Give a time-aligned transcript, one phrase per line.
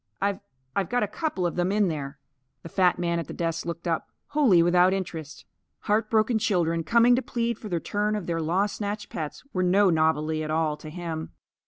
[0.19, 0.39] I've
[0.75, 2.17] I've got a couple of them in there."
[2.63, 5.45] The fat man at the desk looked up, wholly without interest.
[5.81, 9.61] Heart broken children, coming to plead for the return of their law snatched pets, were
[9.61, 11.33] no novelty at all to him.